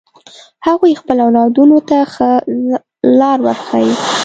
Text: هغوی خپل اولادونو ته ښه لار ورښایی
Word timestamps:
هغوی 0.67 0.99
خپل 1.01 1.17
اولادونو 1.25 1.77
ته 1.89 1.97
ښه 2.13 2.29
لار 3.19 3.39
ورښایی 3.45 3.93